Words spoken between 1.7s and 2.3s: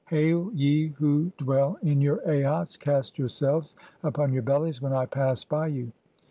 "in your